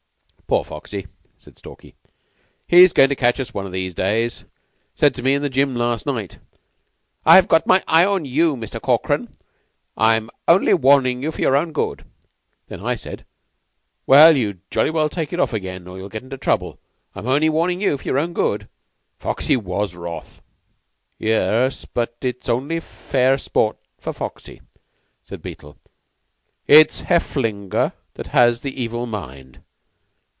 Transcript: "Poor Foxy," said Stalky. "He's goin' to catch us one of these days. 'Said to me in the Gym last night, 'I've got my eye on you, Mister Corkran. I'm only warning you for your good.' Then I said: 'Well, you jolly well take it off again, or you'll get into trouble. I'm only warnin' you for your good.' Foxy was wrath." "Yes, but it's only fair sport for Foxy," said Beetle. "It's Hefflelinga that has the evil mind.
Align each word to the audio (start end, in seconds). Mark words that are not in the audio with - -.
"Poor 0.47 0.65
Foxy," 0.65 1.07
said 1.37 1.57
Stalky. 1.57 1.95
"He's 2.67 2.91
goin' 2.91 3.07
to 3.07 3.15
catch 3.15 3.39
us 3.39 3.53
one 3.53 3.65
of 3.65 3.71
these 3.71 3.93
days. 3.93 4.43
'Said 4.95 5.15
to 5.15 5.23
me 5.23 5.33
in 5.33 5.41
the 5.41 5.49
Gym 5.49 5.77
last 5.77 6.05
night, 6.05 6.39
'I've 7.25 7.47
got 7.47 7.65
my 7.65 7.81
eye 7.87 8.03
on 8.03 8.25
you, 8.25 8.57
Mister 8.57 8.77
Corkran. 8.81 9.33
I'm 9.95 10.29
only 10.49 10.73
warning 10.73 11.23
you 11.23 11.31
for 11.31 11.39
your 11.39 11.65
good.' 11.67 12.03
Then 12.67 12.85
I 12.85 12.95
said: 12.95 13.23
'Well, 14.05 14.35
you 14.35 14.59
jolly 14.69 14.89
well 14.89 15.07
take 15.07 15.31
it 15.31 15.39
off 15.39 15.53
again, 15.53 15.87
or 15.87 15.97
you'll 15.97 16.09
get 16.09 16.23
into 16.23 16.37
trouble. 16.37 16.81
I'm 17.15 17.27
only 17.27 17.47
warnin' 17.49 17.79
you 17.79 17.97
for 17.97 18.03
your 18.03 18.27
good.' 18.27 18.67
Foxy 19.19 19.55
was 19.55 19.95
wrath." 19.95 20.41
"Yes, 21.17 21.85
but 21.85 22.17
it's 22.21 22.49
only 22.49 22.81
fair 22.81 23.37
sport 23.37 23.77
for 23.97 24.11
Foxy," 24.11 24.59
said 25.23 25.41
Beetle. 25.41 25.77
"It's 26.67 27.03
Hefflelinga 27.03 27.93
that 28.15 28.27
has 28.27 28.59
the 28.59 28.81
evil 28.83 29.05
mind. 29.05 29.61